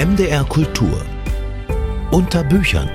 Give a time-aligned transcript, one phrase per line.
[0.00, 1.04] MDR Kultur
[2.10, 2.88] unter Büchern.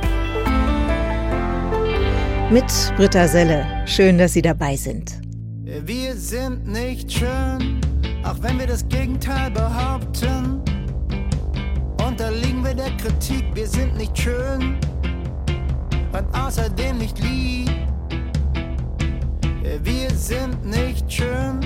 [2.50, 2.66] Mit
[2.98, 3.64] Britta Selle.
[3.86, 5.22] Schön, dass Sie dabei sind.
[5.64, 7.80] Wir sind nicht schön,
[8.24, 10.64] auch wenn wir das Gegenteil behaupten.
[12.04, 14.80] Unterliegen wir der Kritik, wir sind nicht schön
[16.12, 17.70] und außerdem nicht lieb.
[19.84, 21.60] Wir sind nicht schön,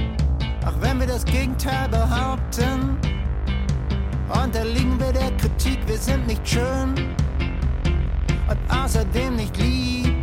[0.65, 3.08] auch wenn wir das Gegenteil behaupten.
[4.29, 6.93] Unterliegen wir der Kritik, wir sind nicht schön
[8.47, 10.18] und außerdem nicht lieb.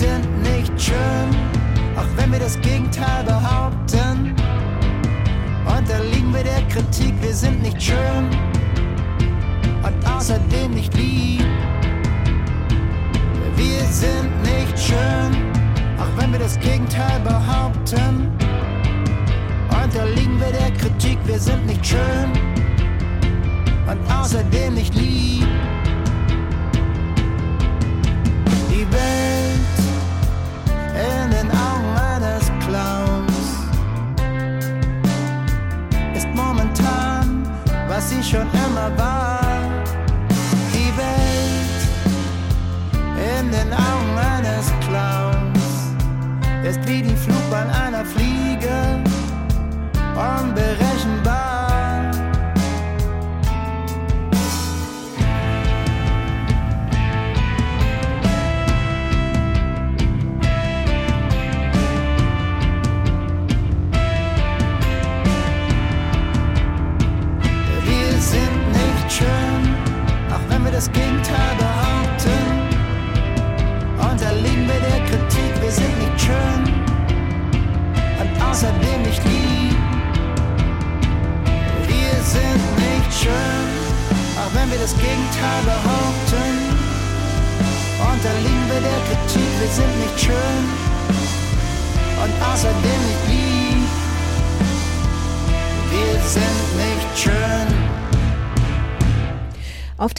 [0.00, 1.30] Sind nicht schön,
[1.94, 4.34] auch wenn wir das Gegenteil behaupten.
[5.66, 8.24] Unterliegen wir der Kritik, wir sind nicht schön
[9.86, 11.44] und außerdem nicht lieb.
[13.56, 15.30] Wir sind nicht schön,
[15.98, 18.32] auch wenn wir das Gegenteil behaupten.
[19.84, 22.30] Unterliegen wir der Kritik, wir sind nicht schön
[23.86, 25.19] und außerdem nicht lieb.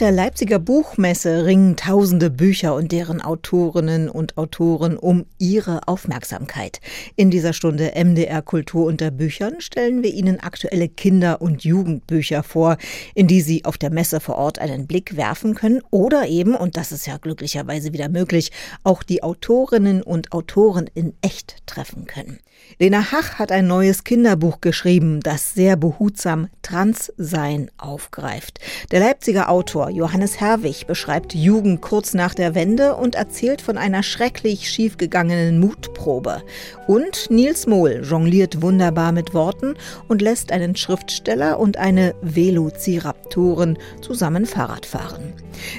[0.02, 6.80] Der Leipziger Buchmesse ringen tausende Bücher und deren Autorinnen und Autoren um ihre Aufmerksamkeit.
[7.14, 12.78] In dieser Stunde MDR Kultur unter Büchern stellen wir Ihnen aktuelle Kinder- und Jugendbücher vor,
[13.14, 16.76] in die Sie auf der Messe vor Ort einen Blick werfen können oder eben, und
[16.76, 18.50] das ist ja glücklicherweise wieder möglich,
[18.82, 22.40] auch die Autorinnen und Autoren in echt treffen können.
[22.78, 28.60] Lena Hach hat ein neues Kinderbuch geschrieben, das sehr behutsam Transsein aufgreift.
[28.90, 34.02] Der Leipziger Autor Johannes Herwig beschreibt Jugend kurz nach der Wende und erzählt von einer
[34.02, 36.42] schrecklich schiefgegangenen Mutprobe.
[36.86, 39.74] Und Nils Mohl jongliert wunderbar mit Worten
[40.08, 45.32] und lässt einen Schriftsteller und eine Velociraptorin zusammen Fahrrad fahren.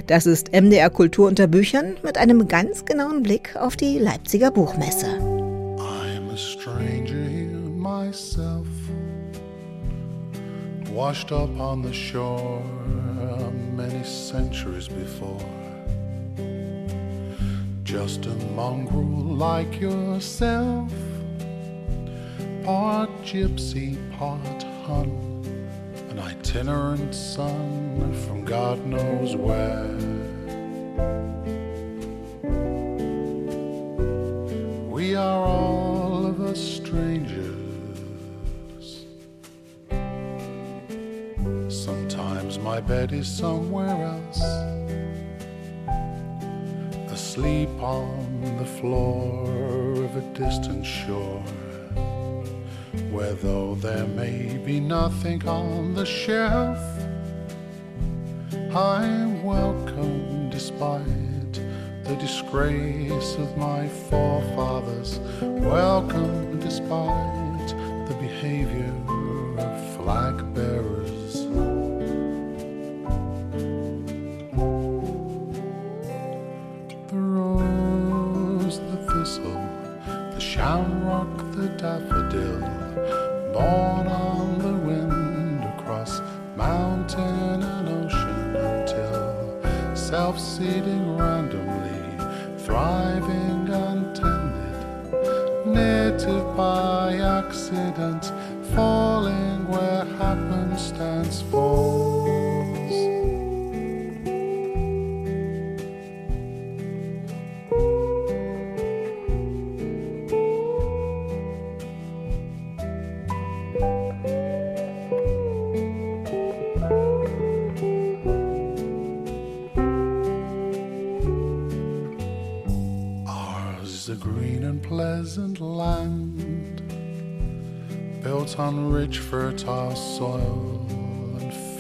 [0.08, 5.08] Das ist MDR Kultur unter Büchern mit einem ganz genauen Blick auf die Leipziger Buchmesse.
[5.78, 8.83] I'm a stranger here myself,
[10.94, 12.62] washed up on the shore
[13.76, 15.50] many centuries before.
[17.84, 20.94] Just a mongrel like yourself,
[22.64, 25.10] part gypsy, part Hun,
[26.12, 29.98] an itinerant son from God knows where.
[34.88, 37.13] We are all of us strangers.
[41.84, 44.42] Sometimes my bed is somewhere else,
[47.12, 51.44] asleep on the floor of a distant shore,
[53.12, 56.80] where though there may be nothing on the shelf,
[58.74, 61.54] I'm welcome despite
[62.06, 65.20] the disgrace of my forefathers.
[65.42, 67.68] Welcome despite
[68.08, 69.13] the behavior
[90.64, 91.03] seated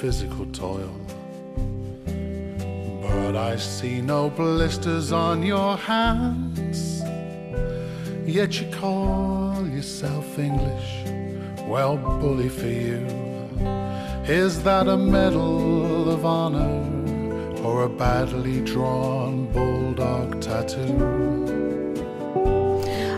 [0.03, 0.93] physical toil.
[3.01, 7.01] But I see no blisters on your hands,
[8.25, 11.05] yet you call yourself English.
[11.69, 13.07] Well, bully for you.
[14.27, 16.83] Is that a medal of honor
[17.63, 21.42] or a badly drawn bulldog tattoo?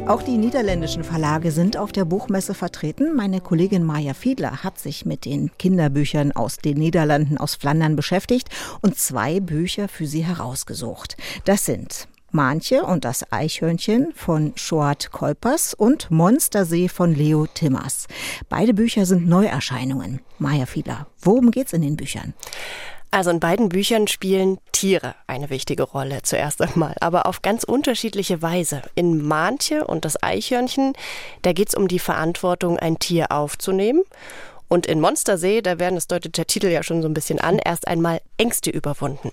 [0.07, 3.15] Auch die niederländischen Verlage sind auf der Buchmesse vertreten.
[3.15, 8.49] Meine Kollegin Maja Fiedler hat sich mit den Kinderbüchern aus den Niederlanden, aus Flandern beschäftigt
[8.81, 11.17] und zwei Bücher für sie herausgesucht.
[11.45, 18.05] Das sind Manche und das Eichhörnchen von Schoat Kolpers und Monstersee von Leo Timmers.
[18.47, 20.19] Beide Bücher sind Neuerscheinungen.
[20.37, 22.35] Maja Fiedler, worum geht's in den Büchern?
[23.15, 28.41] Also in beiden Büchern spielen Tiere eine wichtige Rolle zuerst einmal, aber auf ganz unterschiedliche
[28.41, 28.81] Weise.
[28.93, 30.91] In Mantje und das Eichhörnchen,
[31.41, 34.03] da geht es um die Verantwortung, ein Tier aufzunehmen.
[34.67, 37.57] Und in Monstersee, da werden, das deutet der Titel ja schon so ein bisschen an,
[37.57, 39.31] erst einmal Ängste überwunden.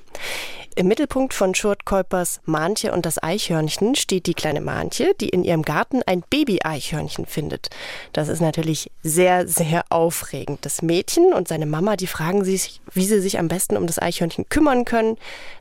[0.74, 5.44] Im Mittelpunkt von Schurt Kuipers Mantje und das Eichhörnchen steht die kleine Mantje, die in
[5.44, 7.68] ihrem Garten ein Baby-Eichhörnchen findet.
[8.14, 10.64] Das ist natürlich sehr, sehr aufregend.
[10.64, 14.00] Das Mädchen und seine Mama, die fragen sich, wie sie sich am besten um das
[14.00, 15.18] Eichhörnchen kümmern können,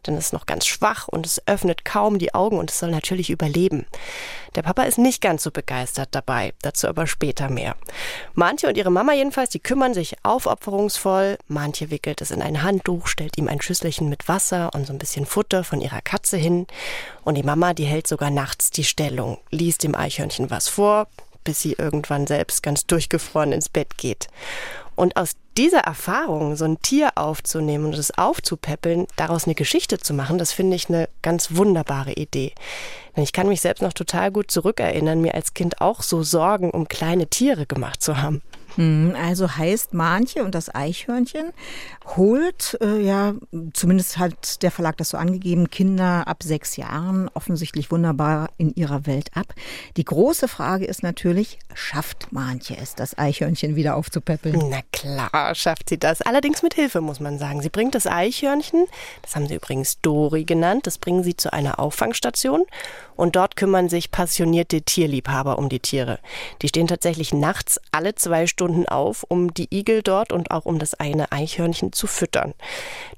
[0.07, 2.91] denn es ist noch ganz schwach und es öffnet kaum die Augen und es soll
[2.91, 3.85] natürlich überleben.
[4.55, 7.75] Der Papa ist nicht ganz so begeistert dabei, dazu aber später mehr.
[8.33, 11.37] Mantje und ihre Mama jedenfalls, die kümmern sich aufopferungsvoll.
[11.47, 14.99] Mantje wickelt es in ein Handtuch, stellt ihm ein Schüsselchen mit Wasser und so ein
[15.01, 16.67] bisschen Futter von ihrer Katze hin.
[17.23, 21.07] Und die Mama, die hält sogar nachts die Stellung, liest dem Eichhörnchen was vor,
[21.43, 24.27] bis sie irgendwann selbst ganz durchgefroren ins Bett geht.
[24.95, 30.13] Und aus dieser Erfahrung, so ein Tier aufzunehmen und es aufzupäppeln, daraus eine Geschichte zu
[30.13, 32.53] machen, das finde ich eine ganz wunderbare Idee.
[33.15, 36.69] Denn ich kann mich selbst noch total gut zurückerinnern, mir als Kind auch so Sorgen
[36.69, 38.41] um kleine Tiere gemacht zu haben.
[38.75, 41.51] Hm, also heißt Manche und das Eichhörnchen
[42.15, 43.33] holt, äh, ja,
[43.73, 49.05] zumindest hat der Verlag das so angegeben, Kinder ab sechs Jahren offensichtlich wunderbar in ihrer
[49.05, 49.53] Welt ab.
[49.97, 54.69] Die große Frage ist natürlich, schafft Manche es, das Eichhörnchen wieder aufzupäppeln?
[54.69, 56.21] Na klar, schafft sie das.
[56.21, 57.61] Allerdings mit Hilfe, muss man sagen.
[57.61, 58.85] Sie bringt das Eichhörnchen,
[59.21, 62.63] das haben sie übrigens Dori genannt, das bringen sie zu einer Auffangstation
[63.21, 66.17] und dort kümmern sich passionierte Tierliebhaber um die Tiere.
[66.63, 70.79] Die stehen tatsächlich nachts alle zwei Stunden auf, um die Igel dort und auch um
[70.79, 72.55] das eine Eichhörnchen zu füttern.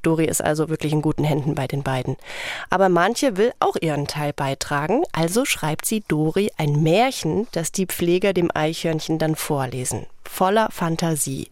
[0.01, 2.17] Dori ist also wirklich in guten Händen bei den beiden.
[2.69, 7.85] Aber manche will auch ihren Teil beitragen, also schreibt sie Dori ein Märchen, das die
[7.85, 11.49] Pfleger dem Eichhörnchen dann vorlesen voller Fantasie.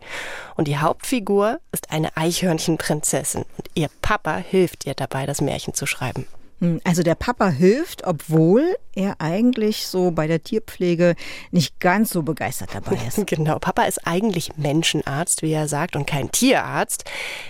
[0.55, 5.85] Und die Hauptfigur ist eine Eichhörnchenprinzessin und ihr Papa hilft ihr dabei, das Märchen zu
[5.85, 6.25] schreiben.
[6.61, 11.15] Hm, also der Papa hilft, obwohl er eigentlich so bei der Tierpflege
[11.49, 13.25] nicht ganz so begeistert dabei ist.
[13.25, 17.05] Genau, Papa ist eigentlich Menschenarzt, wie er sagt, und kein Tierarzt.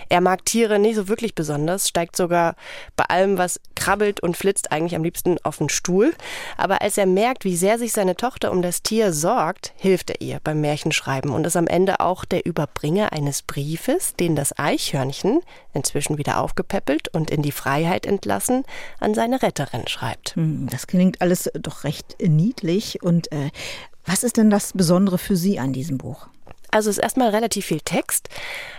[0.08, 2.54] Er mag Tiere nicht so wirklich besonders, steigt sogar
[2.96, 6.14] bei allem, was krabbelt und flitzt, eigentlich am liebsten auf den Stuhl.
[6.56, 10.20] Aber als er merkt, wie sehr sich seine Tochter um das Tier sorgt, hilft er
[10.20, 15.40] ihr beim Märchenschreiben und ist am Ende auch der Überbringer eines Briefes, den das Eichhörnchen,
[15.74, 18.64] inzwischen wieder aufgepäppelt und in die Freiheit entlassen,
[19.02, 20.36] an seine Retterin schreibt.
[20.36, 23.02] Hm, das klingt alles doch recht niedlich.
[23.02, 23.50] Und äh,
[24.04, 26.28] was ist denn das Besondere für Sie an diesem Buch?
[26.72, 28.30] Also es ist erstmal relativ viel Text,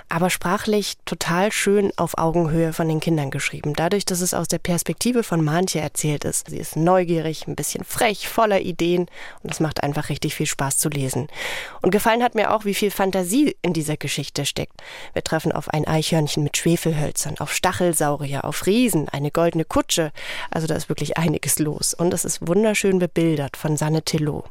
[0.09, 3.73] aber sprachlich total schön auf Augenhöhe von den Kindern geschrieben.
[3.75, 6.50] Dadurch, dass es aus der Perspektive von Mantje erzählt ist.
[6.50, 9.05] Sie ist neugierig, ein bisschen frech, voller Ideen
[9.43, 11.27] und es macht einfach richtig viel Spaß zu lesen.
[11.83, 14.81] Und gefallen hat mir auch, wie viel Fantasie in dieser Geschichte steckt.
[15.13, 20.12] Wir treffen auf ein Eichhörnchen mit Schwefelhölzern, auf Stachelsaurier, auf Riesen, eine goldene Kutsche.
[20.50, 21.93] Also da ist wirklich einiges los.
[21.93, 24.45] Und es ist wunderschön bebildert von Sanne Tillot.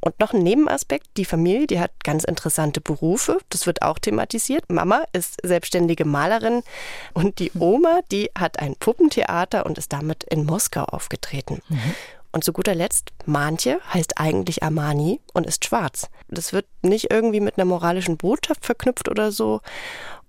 [0.00, 3.38] Und noch ein Nebenaspekt, die Familie, die hat ganz interessante Berufe.
[3.50, 4.70] Das wird auch thematisiert.
[4.70, 6.62] Mama ist selbstständige Malerin
[7.12, 11.60] und die Oma, die hat ein Puppentheater und ist damit in Moskau aufgetreten.
[11.68, 11.94] Mhm.
[12.32, 16.08] Und zu guter Letzt, Mantje heißt eigentlich Armani und ist schwarz.
[16.28, 19.60] Das wird nicht irgendwie mit einer moralischen Botschaft verknüpft oder so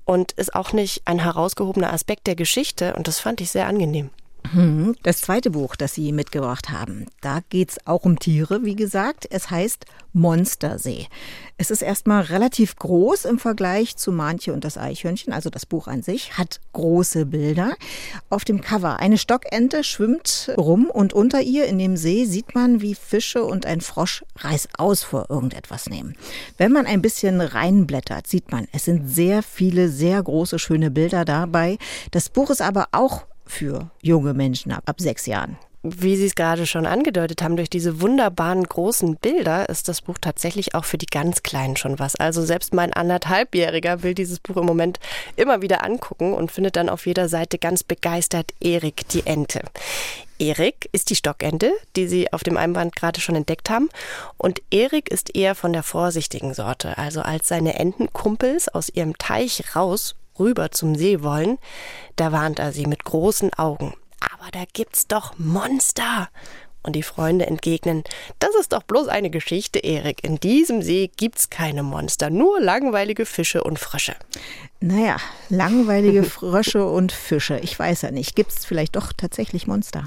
[0.03, 4.09] und ist auch nicht ein herausgehobener Aspekt der Geschichte und das fand ich sehr angenehm.
[4.49, 8.75] Hm, das zweite Buch, das Sie mitgebracht haben, da geht es auch um Tiere, wie
[8.75, 9.27] gesagt.
[9.29, 11.07] Es heißt Monstersee.
[11.57, 15.87] Es ist erstmal relativ groß im Vergleich zu Manche und das Eichhörnchen, also das Buch
[15.87, 17.75] an sich, hat große Bilder.
[18.29, 22.81] Auf dem Cover eine Stockente schwimmt rum und unter ihr in dem See sieht man,
[22.81, 26.15] wie Fische und ein Frosch reißaus vor irgendetwas nehmen.
[26.57, 31.23] Wenn man ein bisschen reinblättert, sieht man, es sind sehr viele, sehr große, schöne Bilder
[31.23, 31.77] dabei.
[32.09, 35.57] Das Buch ist aber auch für junge Menschen ab, ab sechs Jahren.
[35.83, 40.19] Wie Sie es gerade schon angedeutet haben, durch diese wunderbaren großen Bilder ist das Buch
[40.21, 42.15] tatsächlich auch für die ganz Kleinen schon was.
[42.15, 44.99] Also selbst mein anderthalbjähriger will dieses Buch im Moment
[45.37, 49.61] immer wieder angucken und findet dann auf jeder Seite ganz begeistert Erik die Ente.
[50.37, 53.89] Erik ist die Stockente, die Sie auf dem Einband gerade schon entdeckt haben.
[54.37, 56.99] Und Erik ist eher von der vorsichtigen Sorte.
[56.99, 61.57] Also als seine Entenkumpels aus ihrem Teich raus rüber zum See wollen,
[62.15, 63.93] da warnt er sie mit großen Augen.
[64.33, 66.29] Aber da gibt's doch Monster.
[66.83, 68.03] Und die Freunde entgegnen,
[68.39, 70.23] das ist doch bloß eine Geschichte, Erik.
[70.23, 74.15] In diesem See gibt's keine Monster, nur langweilige Fische und Frösche.
[74.79, 75.17] Naja,
[75.49, 77.59] langweilige Frösche und Fische.
[77.59, 78.35] Ich weiß ja nicht.
[78.35, 80.05] Gibt's vielleicht doch tatsächlich Monster?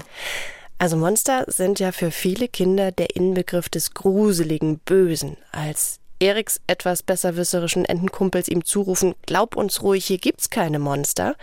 [0.77, 5.37] Also Monster sind ja für viele Kinder der Inbegriff des gruseligen, bösen.
[5.53, 11.35] Als Eriks etwas besserwisserischen Entenkumpels ihm zurufen, glaub uns ruhig, hier gibt's keine Monster.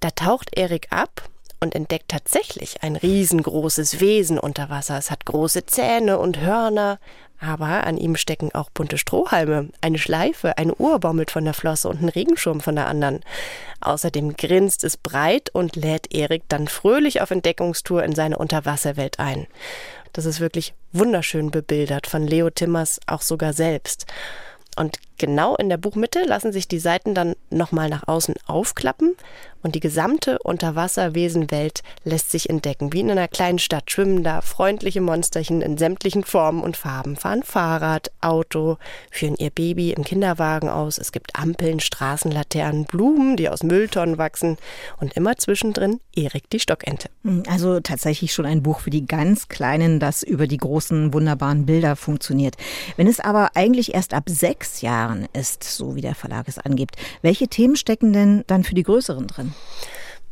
[0.00, 1.28] Da taucht Erik ab
[1.60, 4.98] und entdeckt tatsächlich ein riesengroßes Wesen unter Wasser.
[4.98, 6.98] Es hat große Zähne und Hörner,
[7.40, 11.88] aber an ihm stecken auch bunte Strohhalme, eine Schleife, eine Uhr baumelt von der Flosse
[11.88, 13.20] und ein Regenschirm von der anderen.
[13.80, 19.46] Außerdem grinst es breit und lädt Erik dann fröhlich auf Entdeckungstour in seine Unterwasserwelt ein.
[20.16, 24.06] Das ist wirklich wunderschön bebildert von Leo Timmers auch sogar selbst.
[24.74, 29.16] Und genau in der Buchmitte lassen sich die Seiten dann nochmal nach außen aufklappen
[29.66, 32.92] und die gesamte Unterwasserwesenwelt lässt sich entdecken.
[32.92, 37.42] Wie in einer kleinen Stadt schwimmen da freundliche Monsterchen in sämtlichen Formen und Farben, fahren
[37.42, 38.76] Fahrrad, Auto,
[39.10, 40.98] führen ihr Baby im Kinderwagen aus.
[40.98, 44.56] Es gibt Ampeln, Straßenlaternen, Blumen, die aus Mülltonnen wachsen
[45.00, 47.08] und immer zwischendrin Erik die Stockente.
[47.24, 51.66] Hm, also tatsächlich schon ein Buch für die ganz Kleinen, das über die großen, wunderbaren
[51.66, 52.54] Bilder funktioniert.
[52.96, 56.96] Wenn es aber eigentlich erst ab sechs Jahren ist, so wie der Verlag es angibt,
[57.22, 59.54] welche Themen stecken denn dann für die Größeren drin?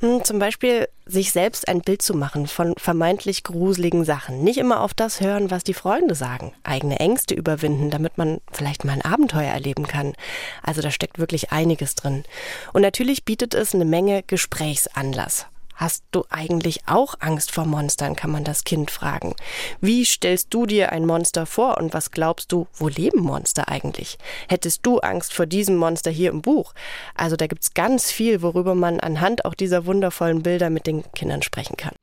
[0.00, 4.42] Hm, zum Beispiel sich selbst ein Bild zu machen von vermeintlich gruseligen Sachen.
[4.42, 6.52] Nicht immer auf das hören, was die Freunde sagen.
[6.64, 10.14] Eigene Ängste überwinden, damit man vielleicht mal ein Abenteuer erleben kann.
[10.62, 12.24] Also da steckt wirklich einiges drin.
[12.72, 15.46] Und natürlich bietet es eine Menge Gesprächsanlass.
[15.74, 19.34] Hast du eigentlich auch Angst vor Monstern, kann man das Kind fragen.
[19.80, 24.18] Wie stellst du dir ein Monster vor und was glaubst du, wo leben Monster eigentlich?
[24.48, 26.74] Hättest du Angst vor diesem Monster hier im Buch?
[27.14, 31.42] Also da gibt's ganz viel, worüber man anhand auch dieser wundervollen Bilder mit den Kindern
[31.42, 31.94] sprechen kann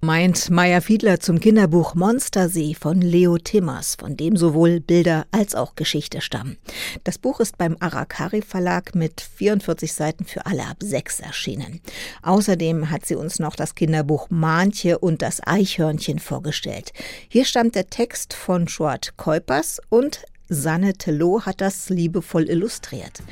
[0.00, 5.76] meint Maya Fiedler zum Kinderbuch Monstersee von Leo Timmers, von dem sowohl Bilder als auch
[5.76, 6.58] Geschichte stammen.
[7.04, 11.80] Das Buch ist beim Arakari Verlag mit 44 Seiten für alle ab sechs erschienen.
[12.22, 16.92] Außerdem hat sie uns noch das Kinderbuch Mantje und das Eichhörnchen vorgestellt.
[17.28, 23.22] Hier stammt der Text von Schwart Keupers und Sanne Tello hat das liebevoll illustriert.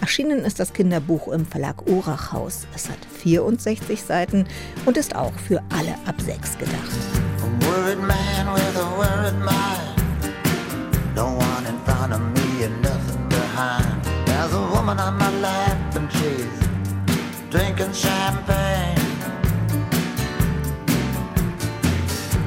[0.00, 2.66] Erschienen ist das Kinderbuch im Verlag Urachhaus.
[2.74, 4.46] Es hat 64 Seiten
[4.84, 6.76] und ist auch für alle ab sechs gedacht.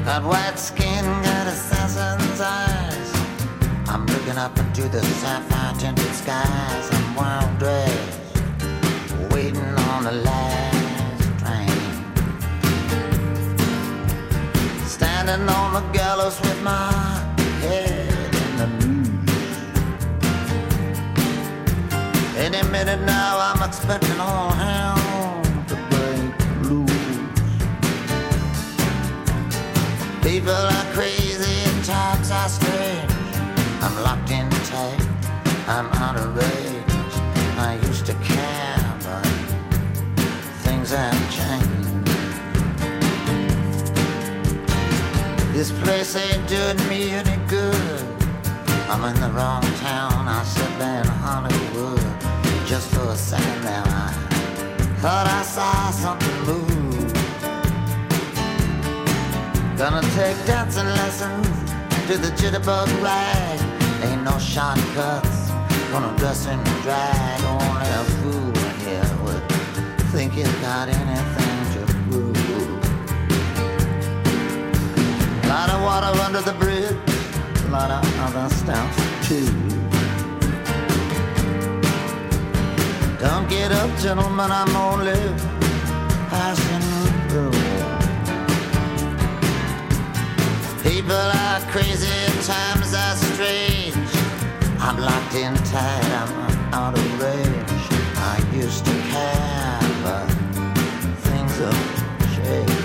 [0.05, 2.74] Got white skin, got assassin's eyes.
[4.35, 6.89] Looking up into the sapphire tinted skies.
[6.91, 8.19] I'm wild dressed,
[9.31, 11.69] waiting on the last train.
[14.85, 16.91] Standing on the gallows with my
[17.61, 19.57] head in the noose.
[22.35, 26.33] Any minute now, I'm expecting all hell to break
[26.69, 26.91] loose.
[30.21, 31.24] People are crazy
[34.15, 35.01] locked in tight,
[35.67, 37.13] I'm out of range.
[37.57, 39.25] I used to care, but
[40.63, 42.07] things have changed.
[45.53, 48.01] This place ain't doing me any good.
[48.89, 52.05] I'm in the wrong town, I should be in Hollywood.
[52.67, 54.11] Just for a second there, I
[55.01, 57.13] thought I saw something move.
[59.77, 61.47] Gonna take dancing lessons
[62.07, 63.54] to the jitterbug ride.
[64.05, 65.49] Ain't no shortcuts.
[65.91, 67.41] Gonna dress in drag.
[67.53, 69.43] Only a fool here would
[70.13, 72.37] think he's got anything to prove.
[75.49, 76.97] Lot of water under the bridge.
[77.69, 78.91] Lot of other stuff
[79.27, 79.49] too.
[83.19, 84.51] Don't get up, gentlemen.
[84.51, 85.19] I'm only
[86.29, 87.64] passing through.
[91.05, 92.07] People are crazy,
[92.41, 93.95] times are strange.
[94.79, 97.85] I'm locked in tight, I'm out of range.
[98.17, 100.25] I used to care, but
[101.21, 102.84] things have changed.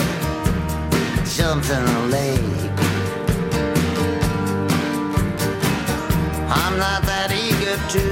[1.59, 2.39] the lake.
[6.49, 8.05] I'm not that eager to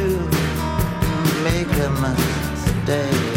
[1.44, 3.29] make a mistake.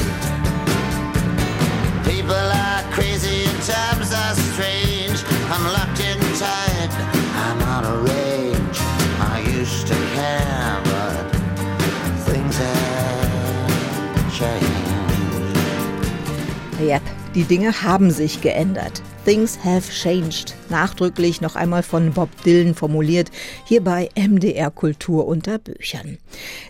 [17.34, 19.02] Die Dinge haben sich geändert.
[19.24, 20.54] Things have changed.
[20.68, 23.30] Nachdrücklich noch einmal von Bob Dylan formuliert,
[23.64, 26.18] hier bei MDR Kultur unter Büchern.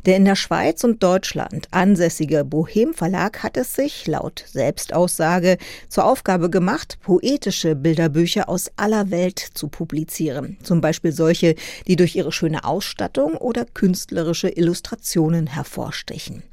[0.07, 5.57] Der in der Schweiz und Deutschland ansässige Bohem Verlag hat es sich, laut Selbstaussage,
[5.88, 10.59] zur Aufgabe gemacht, poetische Bilderbücher aus aller Welt zu publizieren.
[10.62, 11.57] Zum Beispiel solche,
[11.88, 16.44] die durch ihre schöne Ausstattung oder künstlerische Illustrationen hervorstechen.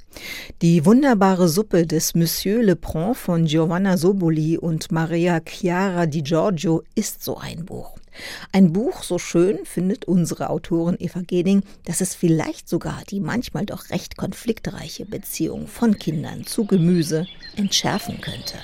[0.61, 7.23] Die wunderbare Suppe des Monsieur Leprand von Giovanna Soboli und Maria Chiara Di Giorgio ist
[7.23, 7.97] so ein Buch.
[8.51, 13.65] Ein Buch so schön findet unsere Autorin Eva Geding, dass es vielleicht sogar die manchmal
[13.65, 18.57] doch recht konfliktreiche Beziehung von Kindern zu Gemüse entschärfen könnte.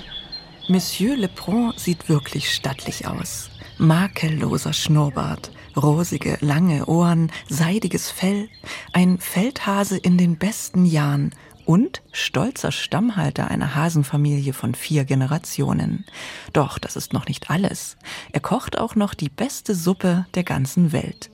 [0.67, 3.49] Monsieur Leprand sieht wirklich stattlich aus.
[3.77, 8.47] Makelloser Schnurrbart, rosige, lange Ohren, seidiges Fell,
[8.93, 11.31] ein Feldhase in den besten Jahren
[11.65, 16.05] und stolzer Stammhalter einer Hasenfamilie von vier Generationen.
[16.53, 17.97] Doch das ist noch nicht alles.
[18.31, 21.29] Er kocht auch noch die beste Suppe der ganzen Welt.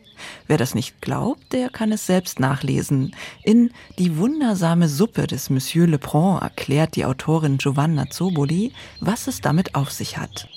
[0.47, 3.15] Wer das nicht glaubt, der kann es selbst nachlesen.
[3.43, 9.75] In Die wundersame Suppe des Monsieur Leprand erklärt die Autorin Giovanna Zoboli, was es damit
[9.75, 10.47] auf sich hat.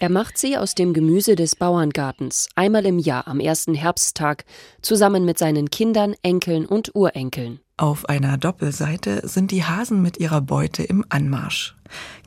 [0.00, 4.44] Er macht sie aus dem Gemüse des Bauerngartens einmal im Jahr am ersten Herbsttag
[4.80, 7.58] zusammen mit seinen Kindern, Enkeln und Urenkeln.
[7.76, 11.76] Auf einer Doppelseite sind die Hasen mit ihrer Beute im Anmarsch.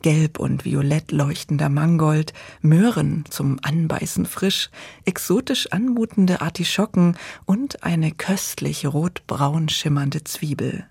[0.02, 4.70] Gelb und violett leuchtender Mangold, Möhren zum Anbeißen frisch,
[5.06, 10.86] exotisch anmutende Artischocken und eine köstlich rotbraun schimmernde Zwiebel.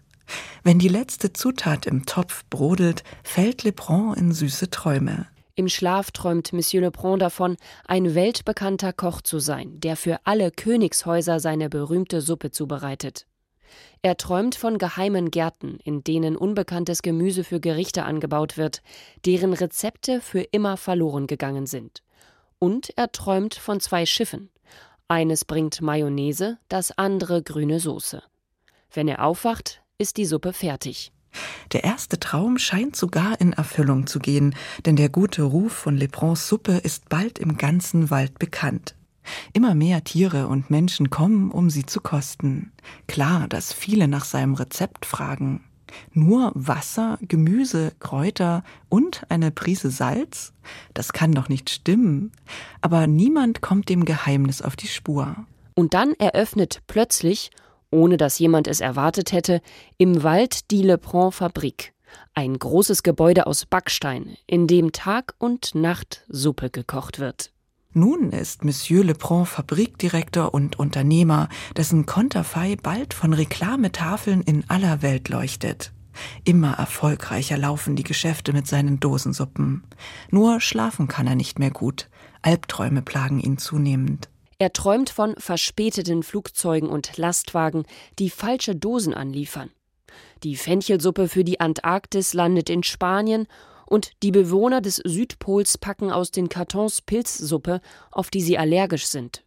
[0.64, 5.28] Wenn die letzte Zutat im Topf brodelt, fällt Lebrun in süße Träume.
[5.56, 11.40] Im Schlaf träumt Monsieur Lebrun davon, ein weltbekannter Koch zu sein, der für alle Königshäuser
[11.40, 13.26] seine berühmte Suppe zubereitet.
[14.02, 18.82] Er träumt von geheimen Gärten, in denen unbekanntes Gemüse für Gerichte angebaut wird,
[19.26, 22.02] deren Rezepte für immer verloren gegangen sind.
[22.60, 24.50] Und er träumt von zwei Schiffen.
[25.08, 28.24] Eines bringt Mayonnaise, das andere grüne Soße.
[28.94, 31.12] Wenn er aufwacht, ist die Suppe fertig.
[31.72, 36.48] Der erste Traum scheint sogar in Erfüllung zu gehen, denn der gute Ruf von Lebrons
[36.48, 38.96] Suppe ist bald im ganzen Wald bekannt.
[39.54, 42.72] Immer mehr Tiere und Menschen kommen, um sie zu kosten.
[43.08, 45.64] Klar, dass viele nach seinem Rezept fragen.
[46.14, 50.54] Nur Wasser, Gemüse, Kräuter und eine Prise Salz?
[50.94, 52.32] Das kann doch nicht stimmen.
[52.82, 55.36] Aber niemand kommt dem Geheimnis auf die Spur.
[55.76, 57.52] Und dann eröffnet plötzlich
[57.92, 59.62] ohne dass jemand es erwartet hätte,
[59.98, 61.94] im Wald die Leprand Fabrik,
[62.34, 67.52] ein großes Gebäude aus Backstein, in dem Tag und Nacht Suppe gekocht wird.
[67.94, 75.28] Nun ist Monsieur Leprand Fabrikdirektor und Unternehmer, dessen Konterfei bald von Reklametafeln in aller Welt
[75.28, 75.92] leuchtet.
[76.46, 79.84] Immer erfolgreicher laufen die Geschäfte mit seinen Dosensuppen.
[80.30, 82.10] Nur schlafen kann er nicht mehr gut.
[82.42, 84.31] Albträume plagen ihn zunehmend.
[84.62, 87.84] Er träumt von verspäteten Flugzeugen und Lastwagen,
[88.20, 89.72] die falsche Dosen anliefern.
[90.44, 93.48] Die Fenchelsuppe für die Antarktis landet in Spanien
[93.88, 99.44] und die Bewohner des Südpols packen aus den Kartons Pilzsuppe, auf die sie allergisch sind.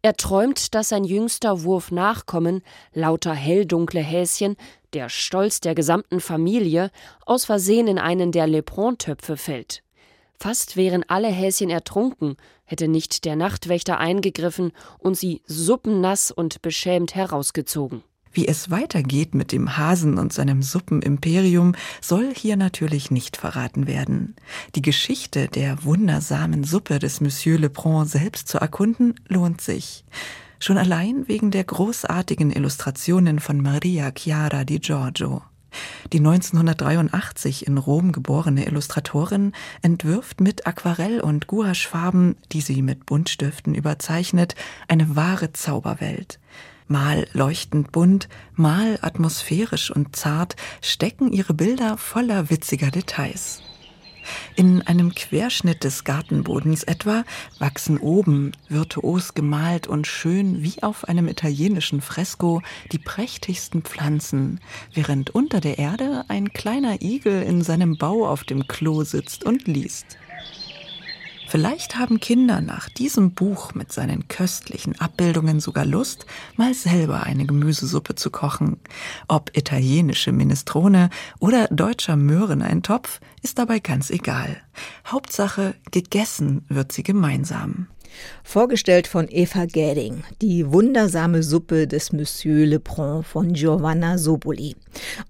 [0.00, 2.62] Er träumt, dass sein jüngster Wurf Nachkommen,
[2.94, 4.56] lauter helldunkle Häschen,
[4.94, 6.90] der Stolz der gesamten Familie,
[7.26, 9.82] aus Versehen in einen der Lepron-Töpfe fällt.
[10.38, 12.36] Fast wären alle Häschen ertrunken,
[12.66, 18.02] hätte nicht der Nachtwächter eingegriffen und sie suppennass und beschämt herausgezogen.
[18.36, 24.36] Wie es weitergeht mit dem Hasen und seinem Suppenimperium, soll hier natürlich nicht verraten werden.
[24.74, 30.04] Die Geschichte der wundersamen Suppe des Monsieur Lebrun selbst zu erkunden, lohnt sich.
[30.58, 35.42] Schon allein wegen der großartigen Illustrationen von Maria Chiara di Giorgio.
[36.12, 43.74] Die 1983 in Rom geborene Illustratorin entwirft mit Aquarell- und Gouachefarben, die sie mit Buntstiften
[43.74, 44.54] überzeichnet,
[44.88, 46.38] eine wahre Zauberwelt
[46.88, 53.62] mal leuchtend bunt, mal atmosphärisch und zart, stecken ihre Bilder voller witziger Details.
[54.54, 57.24] In einem Querschnitt des Gartenbodens etwa
[57.58, 62.62] wachsen oben, virtuos gemalt und schön wie auf einem italienischen Fresko,
[62.92, 64.60] die prächtigsten Pflanzen,
[64.94, 69.66] während unter der Erde ein kleiner Igel in seinem Bau auf dem Klo sitzt und
[69.66, 70.18] liest.
[71.48, 77.46] Vielleicht haben Kinder nach diesem Buch mit seinen köstlichen Abbildungen sogar Lust, mal selber eine
[77.46, 78.78] Gemüsesuppe zu kochen.
[79.28, 84.60] Ob italienische Minestrone oder deutscher Möhreneintopf ist dabei ganz egal.
[85.06, 87.86] Hauptsache, gegessen wird sie gemeinsam.
[88.44, 94.76] Vorgestellt von Eva Gäding, die wundersame Suppe des Monsieur Lebrun von Giovanna Soboli.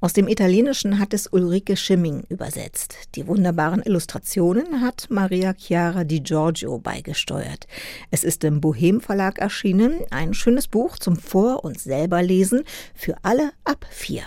[0.00, 2.96] Aus dem Italienischen hat es Ulrike Schimming übersetzt.
[3.14, 7.66] Die wunderbaren Illustrationen hat Maria Chiara Di Giorgio beigesteuert.
[8.10, 12.62] Es ist im Bohem Verlag erschienen, ein schönes Buch zum Vor- und Selberlesen
[12.94, 14.22] für alle ab vier.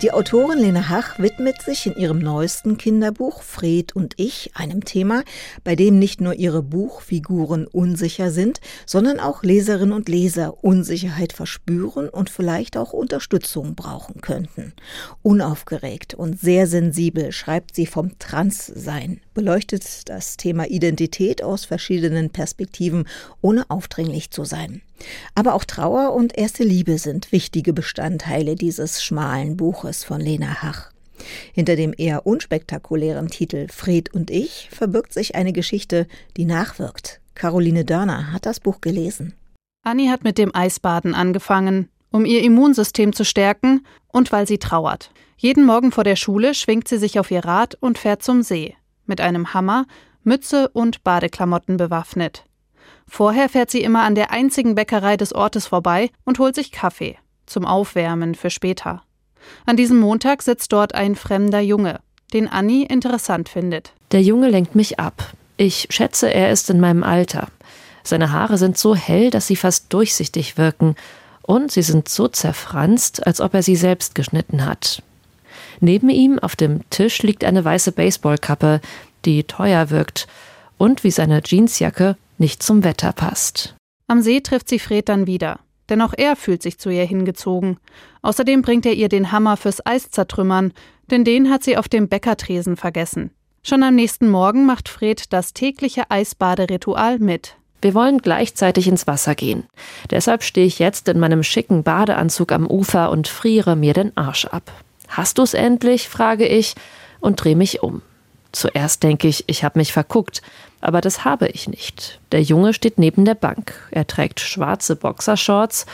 [0.00, 5.24] Die Autorin Lena Hach widmet sich in ihrem neuesten Kinderbuch Fred und ich einem Thema,
[5.64, 12.08] bei dem nicht nur ihre Buchfiguren unsicher sind, sondern auch Leserinnen und Leser Unsicherheit verspüren
[12.08, 14.72] und vielleicht auch Unterstützung brauchen könnten.
[15.22, 23.06] Unaufgeregt und sehr sensibel schreibt sie vom Transsein, beleuchtet das Thema Identität aus verschiedenen Perspektiven,
[23.40, 24.82] ohne aufdringlich zu sein.
[25.36, 30.90] Aber auch Trauer und erste Liebe sind wichtige Bestandteile dieses schmalen Buches von Lena Hach.
[31.52, 37.20] Hinter dem eher unspektakulären Titel Fred und ich verbirgt sich eine Geschichte, die nachwirkt.
[37.36, 39.34] Caroline Dörner hat das Buch gelesen.
[39.84, 45.12] Annie hat mit dem Eisbaden angefangen, um ihr Immunsystem zu stärken und weil sie trauert.
[45.36, 48.74] Jeden Morgen vor der Schule schwingt sie sich auf ihr Rad und fährt zum See,
[49.08, 49.86] mit einem Hammer,
[50.22, 52.44] Mütze und Badeklamotten bewaffnet.
[53.08, 57.16] Vorher fährt sie immer an der einzigen Bäckerei des Ortes vorbei und holt sich Kaffee
[57.46, 59.02] zum Aufwärmen für später.
[59.66, 62.00] An diesem Montag sitzt dort ein fremder Junge,
[62.32, 63.92] den Annie interessant findet.
[64.12, 65.32] Der Junge lenkt mich ab.
[65.56, 67.48] Ich schätze, er ist in meinem Alter.
[68.04, 70.94] Seine Haare sind so hell, dass sie fast durchsichtig wirken,
[71.42, 75.02] und sie sind so zerfranst, als ob er sie selbst geschnitten hat.
[75.80, 78.80] Neben ihm auf dem Tisch liegt eine weiße Baseballkappe,
[79.24, 80.26] die teuer wirkt
[80.76, 83.74] und wie seine Jeansjacke nicht zum Wetter passt.
[84.06, 85.60] Am See trifft sie Fred dann wieder,
[85.90, 87.78] denn auch er fühlt sich zu ihr hingezogen.
[88.22, 90.72] Außerdem bringt er ihr den Hammer fürs Eis zertrümmern,
[91.10, 93.30] denn den hat sie auf dem Bäckertresen vergessen.
[93.62, 97.56] Schon am nächsten Morgen macht Fred das tägliche Eisbaderitual mit.
[97.80, 99.64] Wir wollen gleichzeitig ins Wasser gehen.
[100.10, 104.46] Deshalb stehe ich jetzt in meinem schicken Badeanzug am Ufer und friere mir den Arsch
[104.46, 104.72] ab.
[105.08, 106.08] Hast du's endlich?
[106.08, 106.74] frage ich
[107.20, 108.02] und drehe mich um.
[108.52, 110.42] Zuerst denke ich, ich habe mich verguckt,
[110.80, 112.20] aber das habe ich nicht.
[112.32, 113.74] Der Junge steht neben der Bank.
[113.90, 115.86] Er trägt schwarze Boxershorts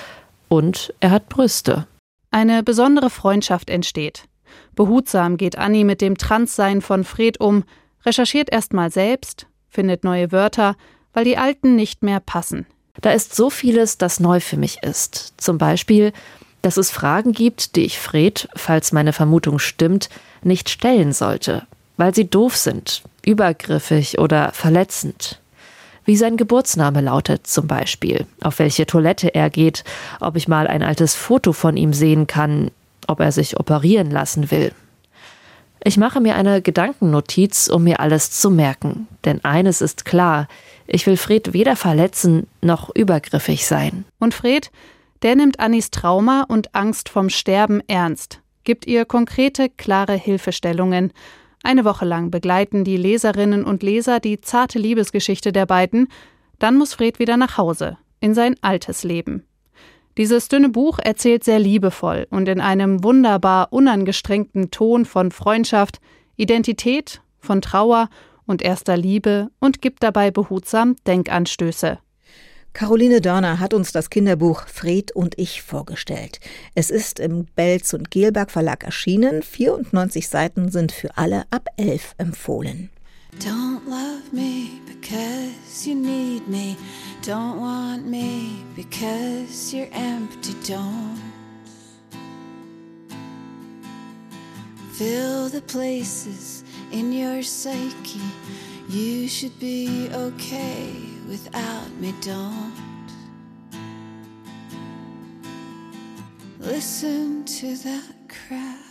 [0.48, 1.86] und er hat Brüste.
[2.30, 4.24] Eine besondere Freundschaft entsteht.
[4.74, 7.64] Behutsam geht Annie mit dem Transsein von Fred um,
[8.04, 10.76] recherchiert erstmal selbst, findet neue Wörter,
[11.12, 12.66] weil die alten nicht mehr passen.
[13.00, 15.34] Da ist so vieles, das neu für mich ist.
[15.36, 16.12] Zum Beispiel,
[16.64, 20.08] dass es Fragen gibt, die ich Fred, falls meine Vermutung stimmt,
[20.42, 21.66] nicht stellen sollte,
[21.98, 25.40] weil sie doof sind, übergriffig oder verletzend.
[26.06, 29.84] Wie sein Geburtsname lautet zum Beispiel, auf welche Toilette er geht,
[30.20, 32.70] ob ich mal ein altes Foto von ihm sehen kann,
[33.06, 34.72] ob er sich operieren lassen will.
[35.82, 40.48] Ich mache mir eine Gedankennotiz, um mir alles zu merken, denn eines ist klar,
[40.86, 44.06] ich will Fred weder verletzen noch übergriffig sein.
[44.18, 44.70] Und Fred,
[45.24, 51.12] der nimmt Annis Trauma und Angst vom Sterben ernst, gibt ihr konkrete, klare Hilfestellungen.
[51.62, 56.08] Eine Woche lang begleiten die Leserinnen und Leser die zarte Liebesgeschichte der beiden,
[56.58, 59.44] dann muss Fred wieder nach Hause, in sein altes Leben.
[60.18, 66.00] Dieses dünne Buch erzählt sehr liebevoll und in einem wunderbar unangestrengten Ton von Freundschaft,
[66.36, 68.10] Identität, von Trauer
[68.46, 71.98] und erster Liebe und gibt dabei behutsam Denkanstöße.
[72.74, 76.40] Caroline Dörner hat uns das Kinderbuch Fred und ich vorgestellt.
[76.74, 79.44] Es ist im Belz und Gelberg Verlag erschienen.
[79.44, 82.90] 94 Seiten sind für alle ab 11 empfohlen.
[83.38, 86.76] Don't love me because you need me.
[87.24, 90.54] Don't want me because you're empty.
[90.66, 91.20] Don't
[94.94, 98.20] fill the places in your psyche.
[98.88, 102.72] You should be okay without me, don't.
[106.58, 108.83] Listen to that crowd.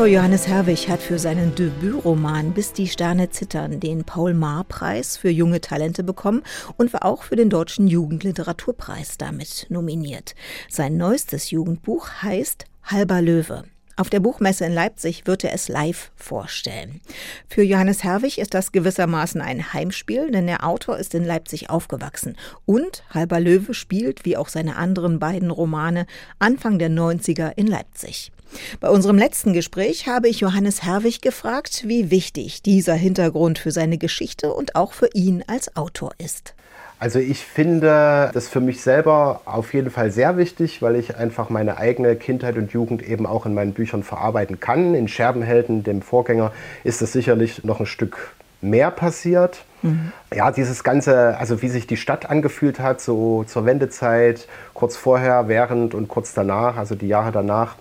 [0.00, 5.60] Autor Johannes Herwig hat für seinen Debütroman Bis die Sterne zittern den Paul-Maar-Preis für junge
[5.60, 6.42] Talente bekommen
[6.78, 10.34] und war auch für den Deutschen Jugendliteraturpreis damit nominiert.
[10.70, 13.64] Sein neuestes Jugendbuch heißt Halber Löwe.
[13.96, 17.02] Auf der Buchmesse in Leipzig wird er es live vorstellen.
[17.46, 22.38] Für Johannes Herwig ist das gewissermaßen ein Heimspiel, denn der Autor ist in Leipzig aufgewachsen.
[22.64, 26.06] Und Halber Löwe spielt, wie auch seine anderen beiden Romane,
[26.38, 28.32] Anfang der 90er in Leipzig.
[28.80, 33.98] Bei unserem letzten Gespräch habe ich Johannes Herwig gefragt, wie wichtig dieser Hintergrund für seine
[33.98, 36.54] Geschichte und auch für ihn als Autor ist.
[37.00, 41.48] Also ich finde das für mich selber auf jeden Fall sehr wichtig, weil ich einfach
[41.48, 44.94] meine eigene Kindheit und Jugend eben auch in meinen Büchern verarbeiten kann.
[44.94, 46.52] In Scherbenhelden, dem Vorgänger,
[46.84, 49.64] ist das sicherlich noch ein Stück mehr passiert.
[49.80, 50.12] Mhm.
[50.34, 55.48] Ja, dieses Ganze, also wie sich die Stadt angefühlt hat, so zur Wendezeit, kurz vorher,
[55.48, 57.76] während und kurz danach, also die Jahre danach.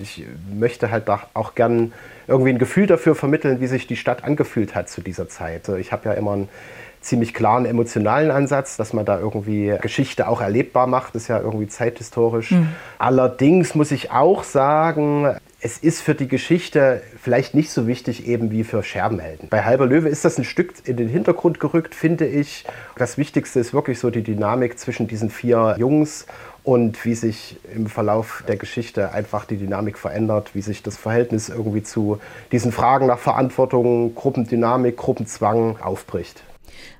[0.00, 1.92] Ich möchte halt auch gern
[2.26, 5.68] irgendwie ein Gefühl dafür vermitteln, wie sich die Stadt angefühlt hat zu dieser Zeit.
[5.68, 6.48] Ich habe ja immer ein
[7.00, 11.40] ziemlich klaren emotionalen Ansatz, dass man da irgendwie Geschichte auch erlebbar macht, das ist ja
[11.40, 12.50] irgendwie zeithistorisch.
[12.50, 12.68] Mhm.
[12.98, 18.50] Allerdings muss ich auch sagen, es ist für die Geschichte vielleicht nicht so wichtig eben
[18.50, 19.48] wie für Scherbenhelden.
[19.48, 22.64] Bei Halber Löwe ist das ein Stück in den Hintergrund gerückt, finde ich.
[22.96, 26.26] Das Wichtigste ist wirklich so die Dynamik zwischen diesen vier Jungs
[26.64, 31.48] und wie sich im Verlauf der Geschichte einfach die Dynamik verändert, wie sich das Verhältnis
[31.48, 32.20] irgendwie zu
[32.52, 36.42] diesen Fragen nach Verantwortung, Gruppendynamik, Gruppenzwang aufbricht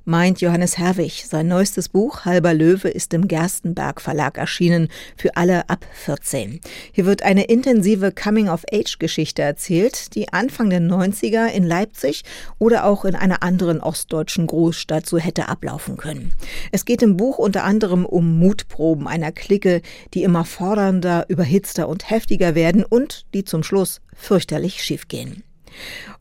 [0.05, 1.25] meint Johannes Herwig.
[1.27, 6.61] Sein neuestes Buch Halber Löwe ist im Gerstenberg Verlag erschienen für alle ab 14.
[6.93, 12.23] Hier wird eine intensive Coming-of-Age-Geschichte erzählt, die Anfang der 90er in Leipzig
[12.59, 16.33] oder auch in einer anderen ostdeutschen Großstadt so hätte ablaufen können.
[16.73, 19.83] Es geht im Buch unter anderem um Mutproben einer Clique,
[20.15, 25.45] die immer fordernder, überhitzter und heftiger werden und die zum Schluss fürchterlich schiefgehen.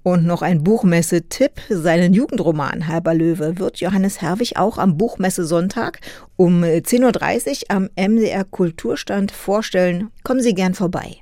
[0.03, 1.51] Und noch ein Buchmesse-Tipp.
[1.69, 5.99] Seinen Jugendroman Halber Löwe wird Johannes Herwig auch am Buchmesse-Sonntag
[6.35, 10.09] um 10.30 Uhr am MDR Kulturstand vorstellen.
[10.23, 11.17] Kommen Sie gern vorbei.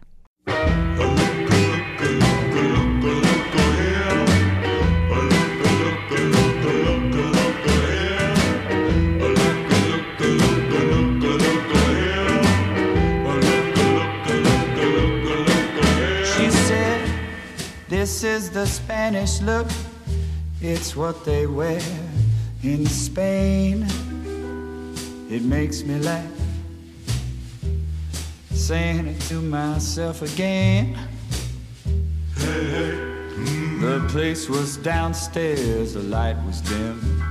[18.07, 19.67] This is the Spanish look,
[20.61, 21.81] it's what they wear
[22.63, 23.85] in Spain.
[25.29, 26.31] It makes me laugh,
[28.51, 30.97] saying it to myself again.
[32.37, 32.91] Hey, hey.
[32.95, 33.81] Mm-hmm.
[33.81, 37.21] The place was downstairs, the light was dim.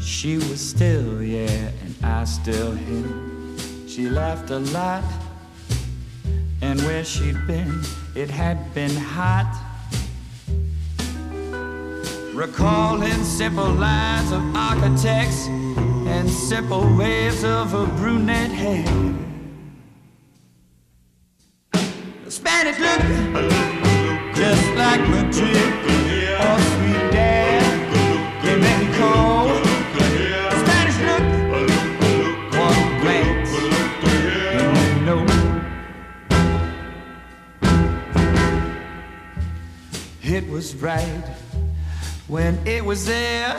[0.00, 3.58] She was still, yeah, and I still him.
[3.86, 5.04] She laughed a lot,
[6.62, 7.82] and where she'd been
[8.18, 9.48] it had been hot.
[12.34, 18.86] Recalling simple lines of architects and simple waves of her brunette hair.
[22.28, 25.67] Spanish look just like Madrid.
[40.58, 41.24] Was right
[42.26, 43.56] when it was there.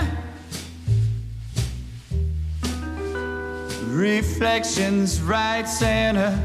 [3.86, 6.38] Reflections right center,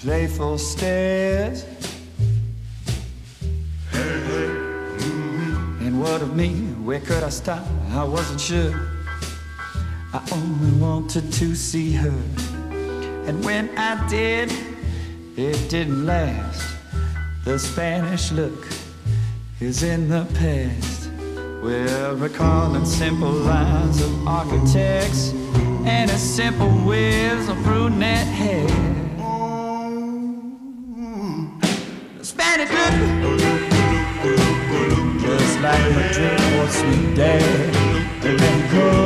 [0.00, 1.64] playful stares.
[3.90, 4.50] Hey hey,
[5.86, 6.50] And what of me?
[6.84, 7.66] Where could I stop?
[7.92, 8.74] I wasn't sure.
[10.12, 12.20] I only wanted to see her.
[13.26, 14.52] And when I did,
[15.38, 16.76] it didn't last.
[17.44, 18.77] The Spanish look
[19.60, 21.10] is in the past.
[21.62, 25.32] We're recalling simple lines of architects
[25.84, 28.68] and a simple whiz of brunette hair.
[32.22, 32.92] Spanish look,
[35.20, 37.98] just like dream or sweet day.
[38.22, 38.97] Let go.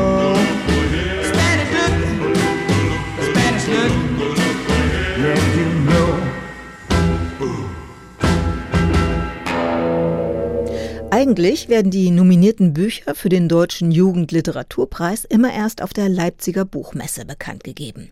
[11.23, 17.25] Eigentlich werden die nominierten Bücher für den Deutschen Jugendliteraturpreis immer erst auf der Leipziger Buchmesse
[17.25, 18.11] bekannt gegeben.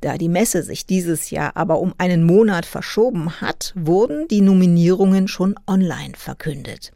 [0.00, 5.28] Da die Messe sich dieses Jahr aber um einen Monat verschoben hat, wurden die Nominierungen
[5.28, 6.90] schon online verkündet.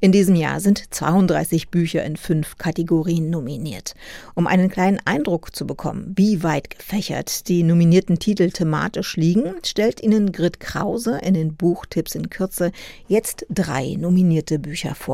[0.00, 3.94] In diesem Jahr sind 32 Bücher in fünf Kategorien nominiert.
[4.34, 10.02] Um einen kleinen Eindruck zu bekommen, wie weit gefächert die nominierten Titel thematisch liegen, stellt
[10.02, 12.72] Ihnen Grit Krause in den Buchtipps in Kürze
[13.08, 15.11] jetzt drei nominierte Bücher vor.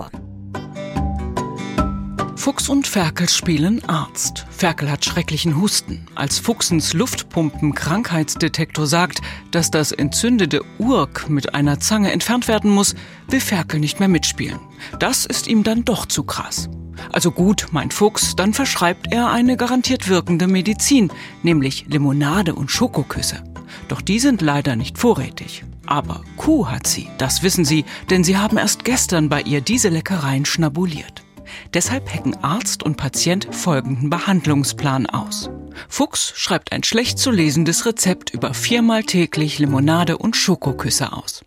[2.49, 4.47] Fuchs und Ferkel spielen Arzt.
[4.49, 6.07] Ferkel hat schrecklichen Husten.
[6.15, 9.21] Als Fuchsens Luftpumpen-Krankheitsdetektor sagt,
[9.51, 12.95] dass das entzündete Urk mit einer Zange entfernt werden muss,
[13.29, 14.61] will Ferkel nicht mehr mitspielen.
[14.99, 16.71] Das ist ihm dann doch zu krass.
[17.13, 23.45] Also gut, mein Fuchs, dann verschreibt er eine garantiert wirkende Medizin, nämlich Limonade und Schokoküsse.
[23.89, 25.65] Doch die sind leider nicht vorrätig.
[25.89, 29.89] Aber Kuh hat sie, das wissen Sie, denn Sie haben erst gestern bei ihr diese
[29.89, 31.25] Leckereien schnabuliert.
[31.73, 35.49] Deshalb hacken Arzt und Patient folgenden Behandlungsplan aus.
[35.89, 41.43] Fuchs schreibt ein schlecht zu lesendes Rezept über viermal täglich Limonade und Schokoküsse aus.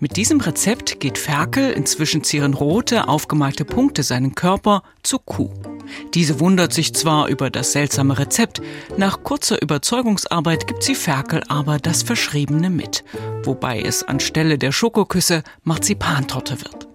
[0.00, 5.52] Mit diesem Rezept geht Ferkel, inzwischen zieren rote, aufgemalte Punkte seinen Körper, zu Kuh.
[6.14, 8.60] Diese wundert sich zwar über das seltsame Rezept,
[8.96, 13.04] nach kurzer Überzeugungsarbeit gibt sie Ferkel aber das Verschriebene mit,
[13.44, 16.88] wobei es anstelle der Schokoküsse Marzipantorte wird.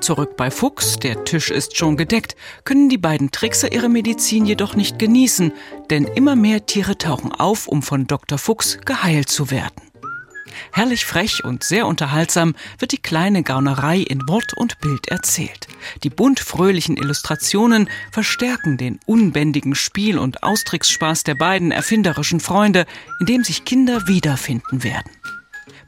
[0.00, 4.74] Zurück bei Fuchs, der Tisch ist schon gedeckt, können die beiden Trickser ihre Medizin jedoch
[4.74, 5.52] nicht genießen,
[5.90, 8.38] denn immer mehr Tiere tauchen auf, um von Dr.
[8.38, 9.85] Fuchs geheilt zu werden.
[10.72, 15.68] Herrlich frech und sehr unterhaltsam wird die kleine Gaunerei in Wort und Bild erzählt.
[16.02, 22.86] Die bunt fröhlichen Illustrationen verstärken den unbändigen Spiel- und Austricksspaß der beiden erfinderischen Freunde,
[23.20, 25.10] in dem sich Kinder wiederfinden werden.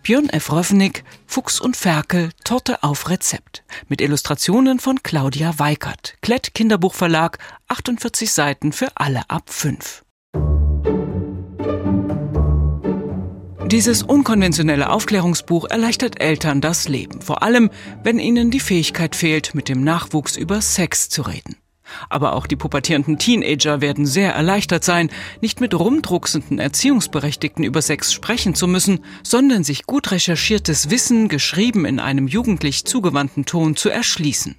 [0.03, 0.53] Björn F.
[0.53, 3.63] Röffnig, Fuchs und Ferkel, Torte auf Rezept.
[3.89, 6.17] Mit Illustrationen von Claudia Weikert.
[6.23, 7.39] Klett Kinderbuchverlag,
[7.69, 10.05] 48 Seiten für alle ab 5.
[13.71, 17.69] Dieses unkonventionelle Aufklärungsbuch erleichtert Eltern das Leben, vor allem
[18.03, 21.57] wenn ihnen die Fähigkeit fehlt, mit dem Nachwuchs über Sex zu reden.
[22.09, 25.11] Aber auch die pubertierenden Teenager werden sehr erleichtert sein,
[25.43, 31.85] nicht mit rumdrucksenden Erziehungsberechtigten über Sex sprechen zu müssen, sondern sich gut recherchiertes Wissen, geschrieben
[31.85, 34.57] in einem jugendlich zugewandten Ton, zu erschließen.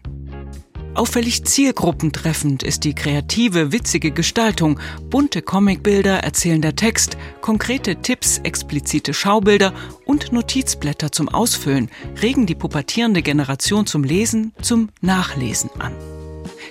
[1.00, 9.74] Auffällig zielgruppentreffend ist die kreative, witzige Gestaltung, bunte Comicbilder, erzählender Text, konkrete Tipps, explizite Schaubilder
[10.04, 11.90] und Notizblätter zum Ausfüllen
[12.22, 15.94] regen die pubertierende Generation zum Lesen, zum Nachlesen an.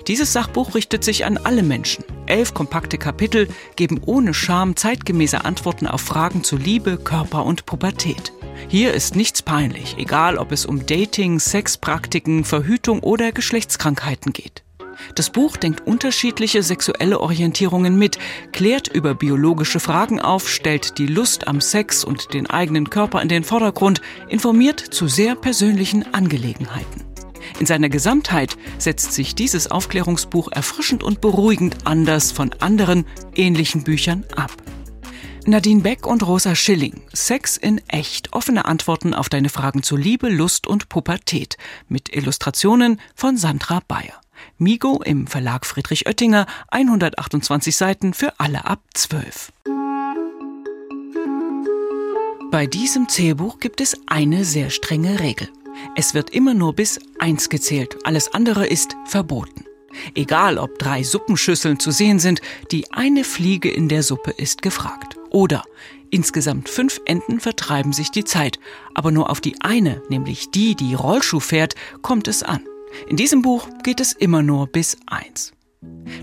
[0.08, 2.02] Dieses Sachbuch richtet sich an alle Menschen.
[2.24, 3.46] Elf kompakte Kapitel
[3.76, 8.32] geben ohne Scham zeitgemäße Antworten auf Fragen zu Liebe, Körper und Pubertät.
[8.68, 14.64] Hier ist nichts peinlich, egal ob es um Dating, Sexpraktiken, Verhütung oder Geschlechtskrankheiten geht.
[15.14, 18.18] Das Buch denkt unterschiedliche sexuelle Orientierungen mit,
[18.52, 23.28] klärt über biologische Fragen auf, stellt die Lust am Sex und den eigenen Körper in
[23.28, 27.07] den Vordergrund, informiert zu sehr persönlichen Angelegenheiten.
[27.60, 34.24] In seiner Gesamtheit setzt sich dieses Aufklärungsbuch erfrischend und beruhigend anders von anderen ähnlichen Büchern
[34.36, 34.52] ab.
[35.48, 37.00] Nadine Beck und Rosa Schilling.
[37.12, 38.34] Sex in echt.
[38.34, 41.56] Offene Antworten auf deine Fragen zu Liebe, Lust und Pubertät.
[41.88, 44.20] Mit Illustrationen von Sandra Bayer.
[44.58, 46.46] Migo im Verlag Friedrich Oettinger.
[46.70, 49.52] 128 Seiten für alle ab 12.
[52.50, 55.48] Bei diesem Zählbuch gibt es eine sehr strenge Regel.
[55.96, 57.96] Es wird immer nur bis eins gezählt.
[58.04, 59.64] Alles andere ist verboten.
[60.14, 65.16] Egal, ob drei Suppenschüsseln zu sehen sind, die eine Fliege in der Suppe ist gefragt.
[65.30, 65.62] Oder
[66.10, 68.58] insgesamt fünf Enten vertreiben sich die Zeit,
[68.94, 72.64] aber nur auf die eine, nämlich die, die Rollschuh fährt, kommt es an.
[73.08, 75.52] In diesem Buch geht es immer nur bis eins.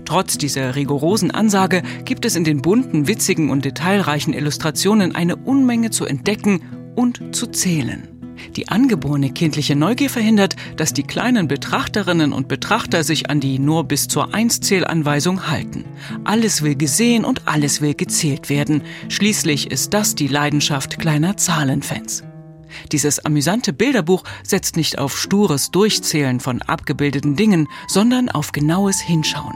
[0.04, 5.90] Trotz dieser rigorosen Ansage gibt es in den bunten, witzigen und detailreichen Illustrationen eine Unmenge
[5.90, 8.15] zu entdecken und zu zählen.
[8.56, 13.84] Die angeborene kindliche Neugier verhindert, dass die kleinen Betrachterinnen und Betrachter sich an die nur
[13.84, 15.84] bis zur Einszählanweisung halten.
[16.24, 18.82] Alles will gesehen und alles will gezählt werden.
[19.08, 22.24] Schließlich ist das die Leidenschaft kleiner Zahlenfans.
[22.92, 29.54] Dieses amüsante Bilderbuch setzt nicht auf stures Durchzählen von abgebildeten Dingen, sondern auf genaues Hinschauen.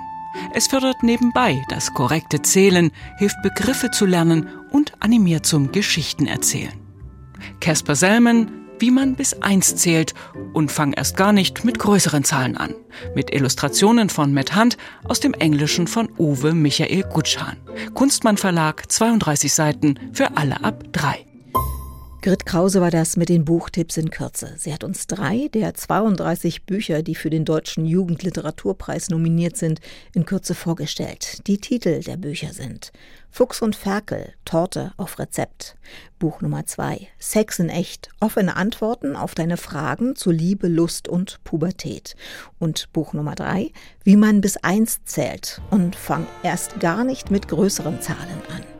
[0.54, 6.72] Es fördert nebenbei das korrekte Zählen, hilft Begriffe zu lernen und animiert zum Geschichtenerzählen.
[7.60, 8.50] Casper Selman,
[8.80, 10.14] wie man bis eins zählt
[10.52, 12.74] und fang erst gar nicht mit größeren Zahlen an.
[13.14, 17.56] Mit Illustrationen von Matt Hunt aus dem Englischen von Uwe Michael Gutschan.
[17.94, 21.29] Kunstmann Verlag, 32 Seiten für alle ab drei.
[22.22, 24.52] Grit Krause war das mit den Buchtipps in Kürze.
[24.58, 29.80] Sie hat uns drei der 32 Bücher, die für den Deutschen Jugendliteraturpreis nominiert sind,
[30.12, 31.46] in Kürze vorgestellt.
[31.46, 32.92] Die Titel der Bücher sind
[33.30, 35.76] Fuchs und Ferkel, Torte auf Rezept.
[36.18, 41.42] Buch Nummer zwei, Sex in echt, offene Antworten auf deine Fragen zu Liebe, Lust und
[41.44, 42.16] Pubertät.
[42.58, 43.72] Und Buch Nummer drei,
[44.04, 48.79] Wie man bis eins zählt und fang erst gar nicht mit größeren Zahlen an.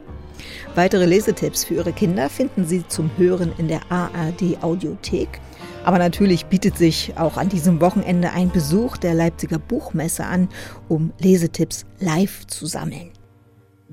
[0.76, 5.40] Weitere Lesetipps für Ihre Kinder finden Sie zum Hören in der ARD Audiothek.
[5.84, 10.48] Aber natürlich bietet sich auch an diesem Wochenende ein Besuch der Leipziger Buchmesse an,
[10.88, 13.10] um Lesetipps live zu sammeln.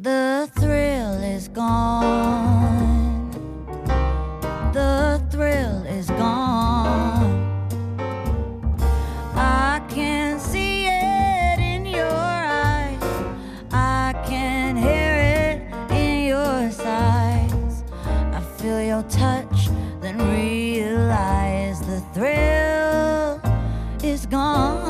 [0.04, 3.32] The thrill is gone.
[4.74, 7.48] The thrill is gone.
[9.36, 10.17] I can
[18.98, 19.70] your touch,
[20.02, 23.40] then realize the thrill
[24.04, 24.87] is gone.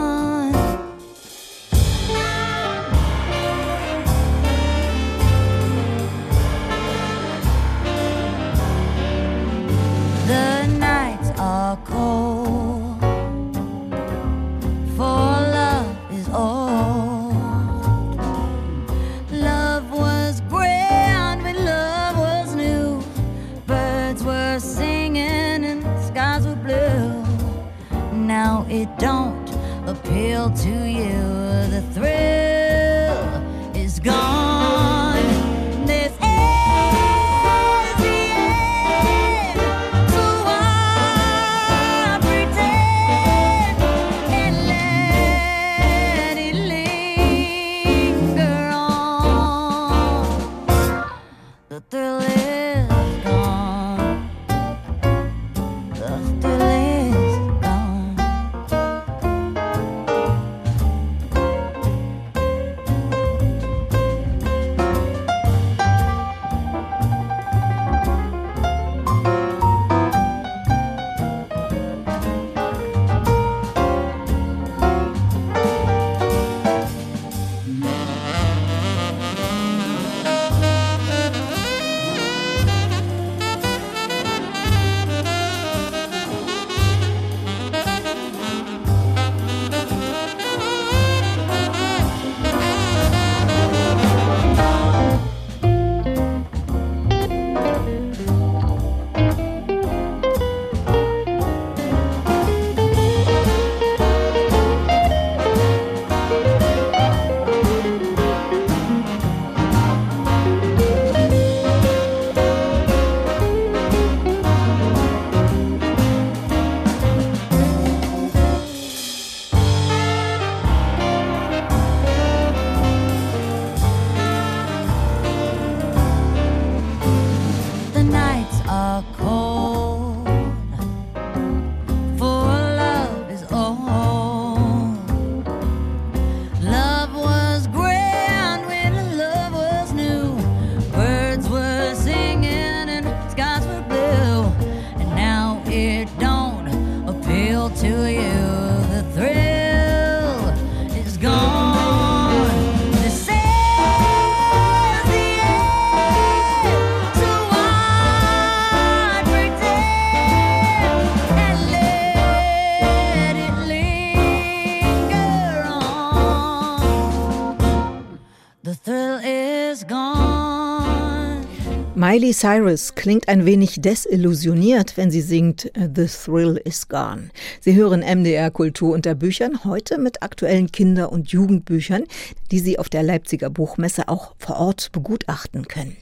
[172.28, 177.30] Miley Cyrus klingt ein wenig desillusioniert, wenn sie singt The Thrill is Gone.
[177.62, 182.04] Sie hören MDR Kultur unter Büchern heute mit aktuellen Kinder- und Jugendbüchern,
[182.52, 185.96] die Sie auf der Leipziger Buchmesse auch vor Ort begutachten können.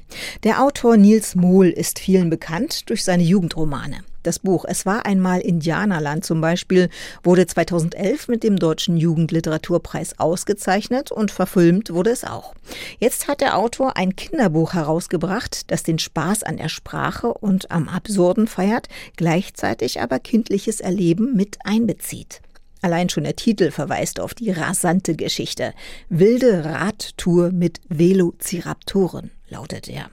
[0.44, 3.98] Der Autor Nils Mohl ist vielen bekannt durch seine Jugendromane.
[4.26, 6.90] Das Buch Es war einmal Indianerland zum Beispiel
[7.22, 12.56] wurde 2011 mit dem Deutschen Jugendliteraturpreis ausgezeichnet und verfilmt wurde es auch.
[12.98, 17.88] Jetzt hat der Autor ein Kinderbuch herausgebracht, das den Spaß an der Sprache und am
[17.88, 22.42] Absurden feiert, gleichzeitig aber kindliches Erleben mit einbezieht.
[22.82, 25.76] Allein schon der Titel verweist auf die rasante Geschichte.
[26.10, 30.10] Wilde Radtour mit Velociraptoren lautet er.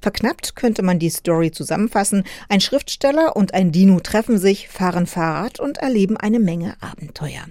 [0.00, 2.24] Verknappt könnte man die Story zusammenfassen.
[2.48, 7.44] Ein Schriftsteller und ein Dino treffen sich, fahren Fahrrad und erleben eine Menge Abenteuer.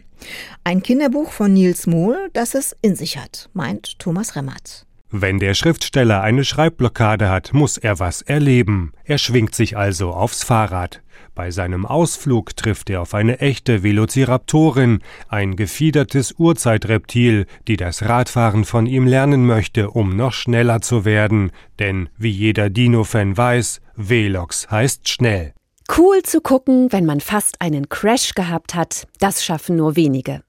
[0.63, 4.85] Ein Kinderbuch von Nils Mohl, das es in sich hat, meint Thomas Remmert.
[5.09, 8.91] Wenn der Schriftsteller eine Schreibblockade hat, muss er was erleben.
[9.05, 11.01] Er schwingt sich also aufs Fahrrad.
[11.37, 18.65] Bei seinem Ausflug trifft er auf eine echte Velociraptorin, ein gefiedertes Urzeitreptil, die das Radfahren
[18.65, 21.51] von ihm lernen möchte, um noch schneller zu werden.
[21.77, 25.53] Denn, wie jeder Dino-Fan weiß, Velox heißt schnell.
[25.95, 30.41] Cool zu gucken, wenn man fast einen Crash gehabt hat, das schaffen nur wenige.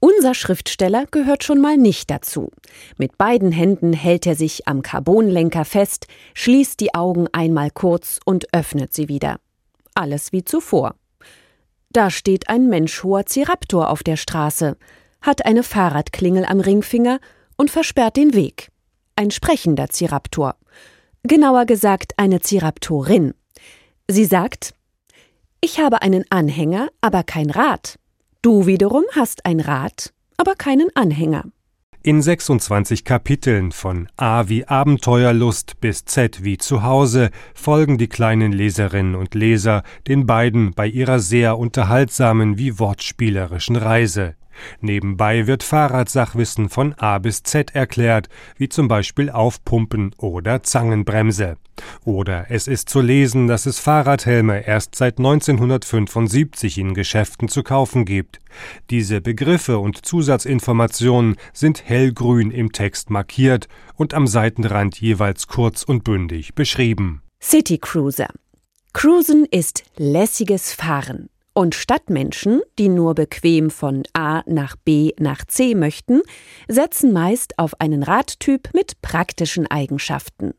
[0.00, 2.50] Unser Schriftsteller gehört schon mal nicht dazu.
[2.98, 8.52] Mit beiden Händen hält er sich am Carbonlenker fest, schließt die Augen einmal kurz und
[8.52, 9.36] öffnet sie wieder.
[9.94, 10.96] Alles wie zuvor.
[11.90, 14.76] Da steht ein menschhoher Ziraptor auf der Straße,
[15.22, 17.20] hat eine Fahrradklingel am Ringfinger
[17.56, 18.70] und versperrt den Weg.
[19.16, 20.56] Ein sprechender Ziraptor.
[21.22, 23.34] Genauer gesagt eine Ziraptorin.
[24.08, 24.74] Sie sagt,
[25.60, 27.98] ich habe einen Anhänger, aber kein Rad.
[28.42, 31.44] Du wiederum hast ein Rad, aber keinen Anhänger.
[32.06, 39.14] In 26 Kapiteln von A wie Abenteuerlust bis Z wie Zuhause folgen die kleinen Leserinnen
[39.14, 44.34] und Leser den beiden bei ihrer sehr unterhaltsamen wie wortspielerischen Reise.
[44.80, 51.56] Nebenbei wird Fahrradsachwissen von A bis Z erklärt, wie zum Beispiel Aufpumpen oder Zangenbremse.
[52.04, 58.04] Oder es ist zu lesen, dass es Fahrradhelme erst seit 1975 in Geschäften zu kaufen
[58.04, 58.38] gibt.
[58.90, 66.04] Diese Begriffe und Zusatzinformationen sind hellgrün im Text markiert und am Seitenrand jeweils kurz und
[66.04, 67.22] bündig beschrieben.
[67.42, 68.28] City Cruiser.
[68.92, 71.28] Cruisen ist lässiges Fahren.
[71.56, 76.20] Und Stadtmenschen, die nur bequem von A nach B nach C möchten,
[76.66, 80.54] setzen meist auf einen Radtyp mit praktischen Eigenschaften.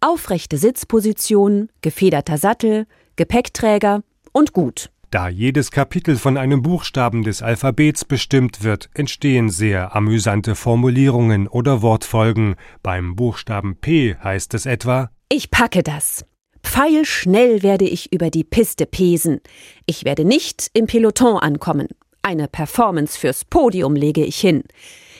[0.00, 4.02] Aufrechte Sitzposition, gefederter Sattel, Gepäckträger
[4.32, 4.90] und gut.
[5.10, 11.82] Da jedes Kapitel von einem Buchstaben des Alphabets bestimmt wird, entstehen sehr amüsante Formulierungen oder
[11.82, 12.54] Wortfolgen.
[12.82, 16.24] Beim Buchstaben P heißt es etwa Ich packe das.
[16.62, 19.40] Pfeilschnell werde ich über die Piste pesen.
[19.86, 21.88] Ich werde nicht im Peloton ankommen.
[22.22, 24.62] Eine Performance fürs Podium lege ich hin.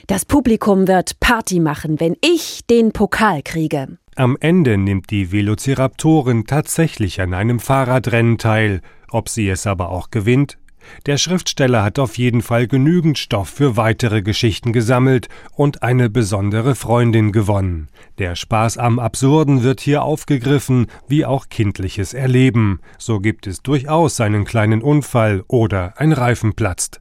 [0.06, 3.98] Das Publikum wird Party machen, wenn ich den Pokal kriege.
[4.14, 8.82] Am Ende nimmt die Velociraptorin tatsächlich an einem Fahrradrennen teil.
[9.10, 10.58] Ob sie es aber auch gewinnt,
[11.06, 16.74] der Schriftsteller hat auf jeden Fall genügend Stoff für weitere Geschichten gesammelt und eine besondere
[16.74, 17.88] Freundin gewonnen.
[18.18, 22.80] Der Spaß am Absurden wird hier aufgegriffen, wie auch kindliches Erleben.
[22.98, 27.00] So gibt es durchaus einen kleinen Unfall oder ein Reifen platzt.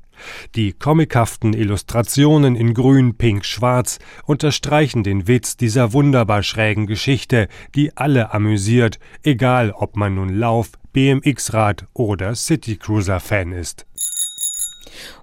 [0.55, 7.95] Die comichaften Illustrationen in Grün, Pink, Schwarz unterstreichen den Witz dieser wunderbar schrägen Geschichte, die
[7.97, 13.85] alle amüsiert, egal ob man nun Lauf, BMX-Rad oder Citycruiser-Fan ist.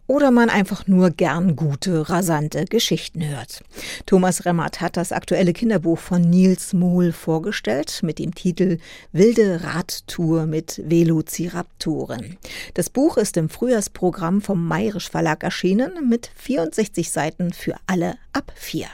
[0.07, 3.61] Oder man einfach nur gern gute, rasante Geschichten hört.
[4.07, 8.79] Thomas Remmert hat das aktuelle Kinderbuch von Nils Mohl vorgestellt mit dem Titel
[9.13, 12.39] Wilde Radtour mit Velociraptoren.
[12.73, 18.51] Das Buch ist im Frühjahrsprogramm vom Mayrisch Verlag erschienen mit 64 Seiten für alle ab
[18.55, 18.89] vier.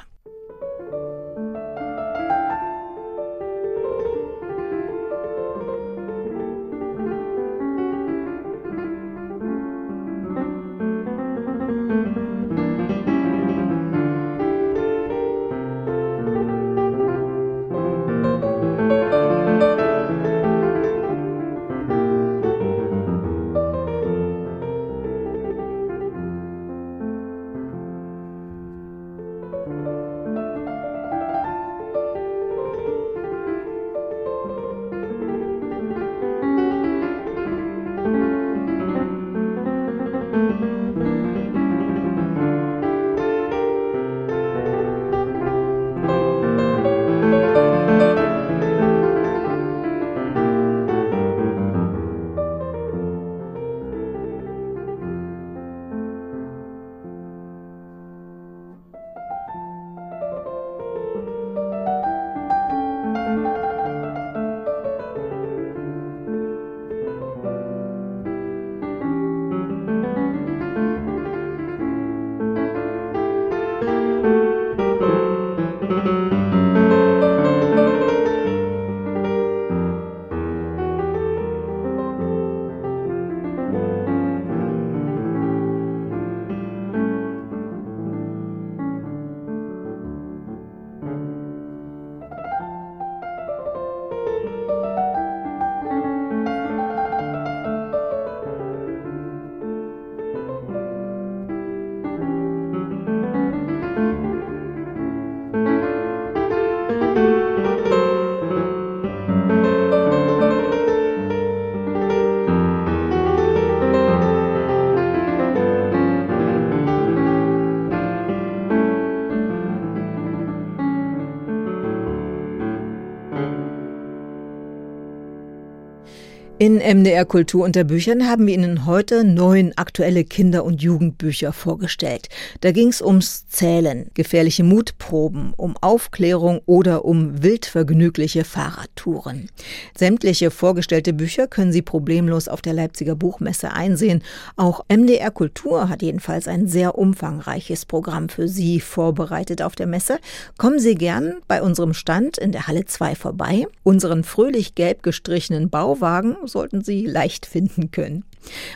[126.64, 132.30] In MDR Kultur unter Büchern haben wir Ihnen heute neun aktuelle Kinder- und Jugendbücher vorgestellt.
[132.62, 139.50] Da ging es ums Zählen, gefährliche Mutproben, um Aufklärung oder um wildvergnügliche Fahrradtouren.
[139.94, 144.22] Sämtliche vorgestellte Bücher können Sie problemlos auf der Leipziger Buchmesse einsehen.
[144.56, 150.16] Auch MDR Kultur hat jedenfalls ein sehr umfangreiches Programm für Sie vorbereitet auf der Messe.
[150.56, 153.66] Kommen Sie gern bei unserem Stand in der Halle 2 vorbei.
[153.82, 158.24] Unseren fröhlich gelb gestrichenen Bauwagen sollten Sie leicht finden können.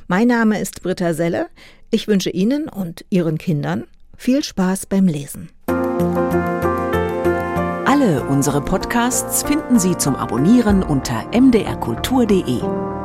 [0.08, 1.46] Mein Name ist Britta Selle.
[1.90, 3.84] Ich wünsche Ihnen und Ihren Kindern
[4.18, 5.48] viel Spaß beim Lesen.
[7.86, 12.97] Alle unsere Podcasts finden Sie zum Abonnieren unter mdrkultur.de.